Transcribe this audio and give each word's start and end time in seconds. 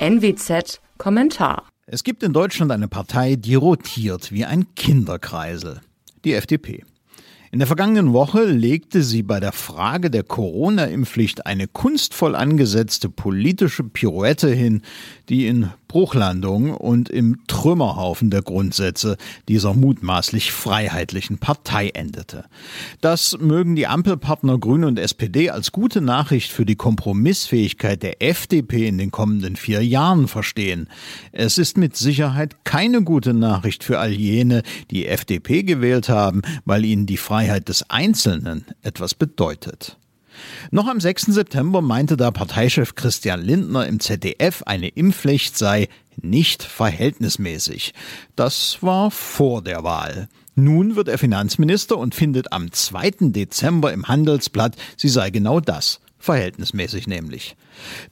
NWZ 0.00 0.80
Kommentar. 0.96 1.68
Es 1.86 2.04
gibt 2.04 2.22
in 2.22 2.32
Deutschland 2.32 2.70
eine 2.70 2.86
Partei, 2.86 3.34
die 3.34 3.56
rotiert 3.56 4.30
wie 4.30 4.44
ein 4.44 4.72
Kinderkreisel. 4.76 5.80
Die 6.24 6.34
FDP. 6.34 6.84
In 7.50 7.58
der 7.58 7.66
vergangenen 7.66 8.12
Woche 8.12 8.44
legte 8.44 9.02
sie 9.02 9.24
bei 9.24 9.40
der 9.40 9.50
Frage 9.50 10.08
der 10.08 10.22
Corona-Impfpflicht 10.22 11.46
eine 11.46 11.66
kunstvoll 11.66 12.36
angesetzte 12.36 13.08
politische 13.08 13.82
Pirouette 13.82 14.48
hin, 14.50 14.82
die 15.28 15.48
in 15.48 15.70
Bruchlandung 15.88 16.74
und 16.74 17.08
im 17.08 17.46
Trümmerhaufen 17.46 18.30
der 18.30 18.42
Grundsätze 18.42 19.16
dieser 19.48 19.72
mutmaßlich 19.72 20.52
freiheitlichen 20.52 21.38
Partei 21.38 21.88
endete. 21.88 22.44
Das 23.00 23.38
mögen 23.40 23.74
die 23.74 23.86
Ampelpartner 23.86 24.58
Grüne 24.58 24.86
und 24.86 24.98
SPD 24.98 25.50
als 25.50 25.72
gute 25.72 26.02
Nachricht 26.02 26.52
für 26.52 26.66
die 26.66 26.76
Kompromissfähigkeit 26.76 28.02
der 28.02 28.22
FDP 28.22 28.86
in 28.86 28.98
den 28.98 29.10
kommenden 29.10 29.56
vier 29.56 29.84
Jahren 29.84 30.28
verstehen. 30.28 30.88
Es 31.32 31.56
ist 31.56 31.78
mit 31.78 31.96
Sicherheit 31.96 32.64
keine 32.64 33.02
gute 33.02 33.32
Nachricht 33.32 33.82
für 33.82 33.98
all 33.98 34.12
jene, 34.12 34.62
die 34.90 35.06
FDP 35.06 35.62
gewählt 35.62 36.10
haben, 36.10 36.42
weil 36.66 36.84
ihnen 36.84 37.06
die 37.06 37.16
Freiheit 37.16 37.68
des 37.68 37.88
Einzelnen 37.88 38.66
etwas 38.82 39.14
bedeutet. 39.14 39.96
Noch 40.70 40.88
am 40.88 41.00
6. 41.00 41.22
September 41.26 41.80
meinte 41.80 42.16
der 42.16 42.32
Parteichef 42.32 42.94
Christian 42.94 43.42
Lindner 43.42 43.86
im 43.86 44.00
ZDF, 44.00 44.62
eine 44.64 44.88
Impfpflicht 44.88 45.56
sei 45.56 45.88
nicht 46.20 46.62
verhältnismäßig. 46.62 47.94
Das 48.36 48.78
war 48.80 49.10
vor 49.10 49.62
der 49.62 49.84
Wahl. 49.84 50.28
Nun 50.54 50.96
wird 50.96 51.08
er 51.08 51.18
Finanzminister 51.18 51.96
und 51.96 52.14
findet 52.14 52.52
am 52.52 52.72
2. 52.72 53.10
Dezember 53.20 53.92
im 53.92 54.08
Handelsblatt, 54.08 54.76
sie 54.96 55.08
sei 55.08 55.30
genau 55.30 55.60
das 55.60 56.00
verhältnismäßig 56.18 57.06
nämlich. 57.06 57.56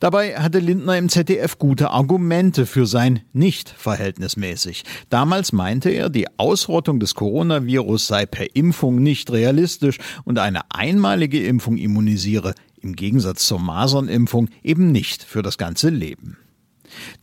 Dabei 0.00 0.36
hatte 0.36 0.58
Lindner 0.58 0.96
im 0.96 1.08
ZDF 1.08 1.58
gute 1.58 1.90
Argumente 1.90 2.66
für 2.66 2.86
sein 2.86 3.20
nicht 3.32 3.68
verhältnismäßig. 3.68 4.84
Damals 5.10 5.52
meinte 5.52 5.90
er, 5.90 6.08
die 6.08 6.26
Ausrottung 6.38 7.00
des 7.00 7.14
Coronavirus 7.14 8.06
sei 8.06 8.26
per 8.26 8.54
Impfung 8.54 9.02
nicht 9.02 9.30
realistisch 9.32 9.98
und 10.24 10.38
eine 10.38 10.60
einmalige 10.70 11.44
Impfung 11.44 11.76
immunisiere 11.76 12.54
im 12.80 12.94
Gegensatz 12.94 13.46
zur 13.46 13.58
Masernimpfung 13.58 14.48
eben 14.62 14.92
nicht 14.92 15.22
für 15.22 15.42
das 15.42 15.58
ganze 15.58 15.90
Leben. 15.90 16.36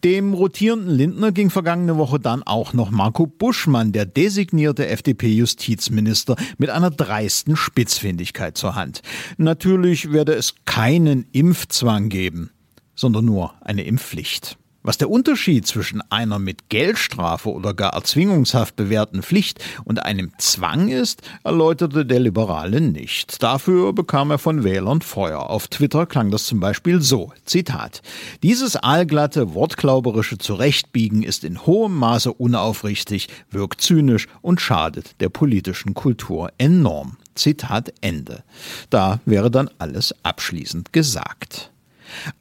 Dem 0.03 0.33
rotierenden 0.33 0.95
Lindner 0.95 1.31
ging 1.31 1.49
vergangene 1.49 1.97
Woche 1.97 2.19
dann 2.19 2.43
auch 2.43 2.73
noch 2.73 2.91
Marco 2.91 3.27
Buschmann, 3.27 3.91
der 3.91 4.05
designierte 4.05 4.87
FDP-Justizminister, 4.87 6.35
mit 6.57 6.69
einer 6.69 6.91
dreisten 6.91 7.55
Spitzfindigkeit 7.55 8.57
zur 8.57 8.75
Hand. 8.75 9.01
Natürlich 9.37 10.11
werde 10.11 10.33
es 10.33 10.55
keinen 10.65 11.25
Impfzwang 11.31 12.09
geben, 12.09 12.51
sondern 12.95 13.25
nur 13.25 13.53
eine 13.61 13.83
Impfpflicht. 13.83 14.57
Was 14.85 14.97
der 14.97 15.09
Unterschied 15.09 15.65
zwischen 15.65 16.01
einer 16.11 16.39
mit 16.39 16.67
Geldstrafe 16.67 17.49
oder 17.49 17.73
gar 17.73 17.93
Erzwingungshaft 17.93 18.75
bewährten 18.75 19.23
Pflicht 19.23 19.63
und 19.85 20.03
einem 20.03 20.33
Zwang 20.39 20.89
ist, 20.89 21.21
erläuterte 21.45 22.05
der 22.05 22.19
Liberale 22.19 22.81
nicht. 22.81 23.41
Dafür 23.41 23.93
bekam 23.93 24.31
er 24.31 24.39
von 24.39 24.65
Wählern 24.65 25.01
Feuer. 25.01 25.49
Auf 25.49 25.69
Twitter 25.69 26.05
klang 26.05 26.31
das 26.31 26.45
zum 26.45 26.59
Beispiel 26.59 27.01
so, 27.01 27.31
Zitat, 27.45 28.01
dieses 28.43 28.75
aalglatte, 28.75 29.53
wortklauberische 29.53 30.37
Zurechtbiegen 30.37 31.23
ist 31.23 31.45
in 31.45 31.65
hohem 31.65 31.95
Maße 31.95 32.33
unaufrichtig, 32.33 33.29
wirkt 33.49 33.79
zynisch 33.79 34.27
und 34.41 34.59
schadet 34.59 35.21
der 35.21 35.29
politischen 35.29 35.93
Kultur 35.93 36.51
enorm. 36.57 37.15
Zitat 37.35 37.93
Ende. 38.01 38.43
Da 38.89 39.19
wäre 39.25 39.49
dann 39.49 39.69
alles 39.79 40.13
abschließend 40.23 40.93
gesagt. 40.93 41.72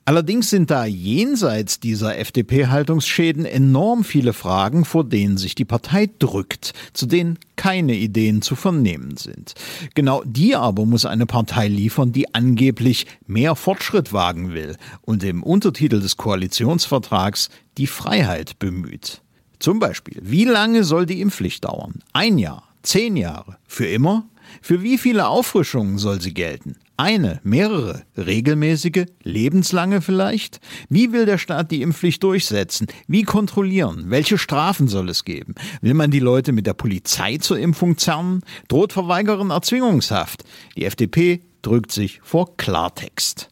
Allerdings 0.04 0.50
sind 0.50 0.70
da 0.70 0.84
jenseits 0.84 1.80
dieser 1.80 2.18
FDP-Haltungsschäden 2.18 3.44
enorm 3.44 4.04
viele 4.04 4.32
Fragen, 4.32 4.84
vor 4.84 5.04
denen 5.04 5.38
sich 5.38 5.54
die 5.54 5.64
Partei 5.64 6.10
drückt, 6.18 6.72
zu 6.92 7.06
denen 7.06 7.38
keine 7.56 7.94
Ideen 7.94 8.42
zu 8.42 8.56
vernehmen 8.56 9.16
sind. 9.16 9.54
Genau 9.94 10.22
die 10.24 10.56
aber 10.56 10.84
muss 10.84 11.04
eine 11.04 11.26
Partei 11.26 11.68
liefern, 11.68 12.12
die 12.12 12.34
angeblich 12.34 13.06
mehr 13.26 13.54
Fortschritt 13.54 14.12
wagen 14.12 14.52
will 14.52 14.76
und 15.02 15.22
im 15.24 15.42
Untertitel 15.42 16.00
des 16.00 16.16
Koalitionsvertrags 16.16 17.48
die 17.78 17.86
Freiheit 17.86 18.58
bemüht. 18.58 19.22
Zum 19.58 19.78
Beispiel, 19.78 20.18
wie 20.22 20.44
lange 20.44 20.82
soll 20.82 21.06
die 21.06 21.20
Impfpflicht 21.20 21.64
dauern? 21.64 22.02
Ein 22.12 22.38
Jahr? 22.38 22.64
Zehn 22.82 23.16
Jahre? 23.16 23.58
Für 23.68 23.86
immer? 23.86 24.26
Für 24.60 24.82
wie 24.82 24.98
viele 24.98 25.28
Auffrischungen 25.28 25.98
soll 25.98 26.20
sie 26.20 26.34
gelten? 26.34 26.74
Eine, 26.96 27.40
mehrere, 27.42 28.02
regelmäßige, 28.16 29.06
lebenslange 29.22 30.02
vielleicht? 30.02 30.60
Wie 30.88 31.12
will 31.12 31.24
der 31.24 31.38
Staat 31.38 31.70
die 31.70 31.82
Impfpflicht 31.82 32.22
durchsetzen? 32.22 32.86
Wie 33.08 33.22
kontrollieren? 33.22 34.04
Welche 34.08 34.36
Strafen 34.36 34.88
soll 34.88 35.08
es 35.08 35.24
geben? 35.24 35.54
Will 35.80 35.94
man 35.94 36.10
die 36.10 36.20
Leute 36.20 36.52
mit 36.52 36.66
der 36.66 36.74
Polizei 36.74 37.38
zur 37.38 37.58
Impfung 37.58 37.96
zerren? 37.96 38.42
Droht 38.68 38.92
Verweigerern 38.92 39.50
Erzwingungshaft? 39.50 40.44
Die 40.76 40.84
FDP 40.84 41.42
drückt 41.62 41.92
sich 41.92 42.20
vor 42.22 42.56
Klartext. 42.56 43.51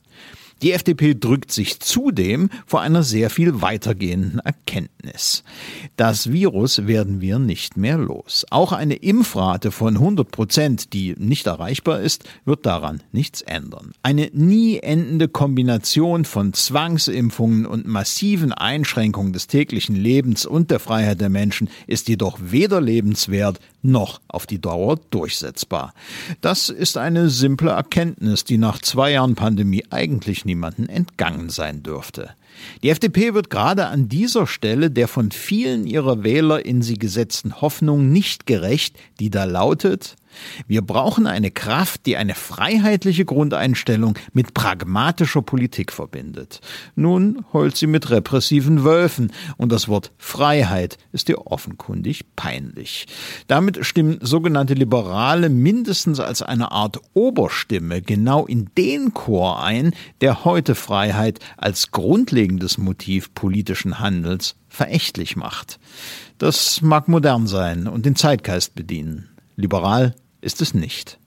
Die 0.62 0.72
FDP 0.72 1.14
drückt 1.14 1.52
sich 1.52 1.80
zudem 1.80 2.50
vor 2.66 2.82
einer 2.82 3.02
sehr 3.02 3.30
viel 3.30 3.62
weitergehenden 3.62 4.40
Erkenntnis. 4.40 5.42
Das 5.96 6.30
Virus 6.32 6.86
werden 6.86 7.20
wir 7.20 7.38
nicht 7.38 7.78
mehr 7.78 7.96
los. 7.96 8.44
Auch 8.50 8.72
eine 8.72 8.96
Impfrate 8.96 9.70
von 9.70 9.96
100 9.96 10.30
Prozent, 10.30 10.92
die 10.92 11.14
nicht 11.18 11.46
erreichbar 11.46 12.00
ist, 12.00 12.24
wird 12.44 12.66
daran 12.66 13.02
nichts 13.12 13.40
ändern. 13.40 13.92
Eine 14.02 14.30
nie 14.34 14.78
endende 14.78 15.28
Kombination 15.28 16.26
von 16.26 16.52
Zwangsimpfungen 16.52 17.64
und 17.64 17.86
massiven 17.86 18.52
Einschränkungen 18.52 19.32
des 19.32 19.46
täglichen 19.46 19.96
Lebens 19.96 20.44
und 20.44 20.70
der 20.70 20.80
Freiheit 20.80 21.20
der 21.20 21.30
Menschen 21.30 21.70
ist 21.86 22.08
jedoch 22.08 22.38
weder 22.42 22.80
lebenswert 22.80 23.60
noch 23.82 24.20
auf 24.28 24.46
die 24.46 24.60
Dauer 24.60 24.98
durchsetzbar. 25.10 25.94
Das 26.40 26.68
ist 26.68 26.96
eine 26.96 27.30
simple 27.30 27.70
Erkenntnis, 27.70 28.44
die 28.44 28.58
nach 28.58 28.80
zwei 28.80 29.12
Jahren 29.12 29.34
Pandemie 29.34 29.84
eigentlich 29.90 30.44
niemanden 30.44 30.88
entgangen 30.88 31.50
sein 31.50 31.82
dürfte. 31.82 32.30
Die 32.82 32.90
FDP 32.90 33.34
wird 33.34 33.50
gerade 33.50 33.86
an 33.86 34.08
dieser 34.08 34.46
Stelle 34.46 34.90
der 34.90 35.08
von 35.08 35.30
vielen 35.30 35.86
ihrer 35.86 36.22
Wähler 36.24 36.64
in 36.64 36.82
sie 36.82 36.98
gesetzten 36.98 37.60
Hoffnung 37.60 38.10
nicht 38.10 38.46
gerecht, 38.46 38.96
die 39.18 39.30
da 39.30 39.44
lautet, 39.44 40.16
wir 40.66 40.82
brauchen 40.82 41.26
eine 41.26 41.50
Kraft, 41.50 42.06
die 42.06 42.16
eine 42.16 42.34
freiheitliche 42.34 43.24
Grundeinstellung 43.24 44.18
mit 44.32 44.54
pragmatischer 44.54 45.42
Politik 45.42 45.92
verbindet. 45.92 46.60
Nun 46.94 47.44
heult 47.52 47.76
sie 47.76 47.86
mit 47.86 48.10
repressiven 48.10 48.84
Wölfen 48.84 49.32
und 49.56 49.72
das 49.72 49.88
Wort 49.88 50.12
Freiheit 50.18 50.98
ist 51.12 51.28
ihr 51.28 51.46
offenkundig 51.46 52.24
peinlich. 52.36 53.06
Damit 53.46 53.84
stimmen 53.84 54.18
sogenannte 54.20 54.74
Liberale 54.74 55.48
mindestens 55.48 56.20
als 56.20 56.42
eine 56.42 56.72
Art 56.72 56.98
Oberstimme 57.14 58.02
genau 58.02 58.46
in 58.46 58.70
den 58.76 59.14
Chor 59.14 59.62
ein, 59.62 59.94
der 60.20 60.44
heute 60.44 60.74
Freiheit 60.74 61.38
als 61.56 61.90
grundlegendes 61.90 62.78
Motiv 62.78 63.34
politischen 63.34 63.98
Handels 63.98 64.56
verächtlich 64.68 65.36
macht. 65.36 65.78
Das 66.38 66.80
mag 66.80 67.08
modern 67.08 67.46
sein 67.46 67.86
und 67.86 68.06
den 68.06 68.16
Zeitgeist 68.16 68.74
bedienen. 68.74 69.28
Liberal 69.60 70.14
ist 70.40 70.62
es 70.62 70.72
nicht. 70.72 71.18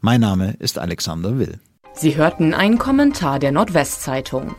Mein 0.00 0.20
Name 0.20 0.54
ist 0.58 0.78
Alexander 0.78 1.38
Will. 1.38 1.58
Sie 1.94 2.16
hörten 2.16 2.52
einen 2.54 2.78
Kommentar 2.78 3.38
der 3.38 3.50
Nordwestzeitung. 3.50 4.54